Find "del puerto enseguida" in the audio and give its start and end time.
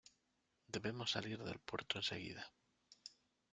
1.43-2.51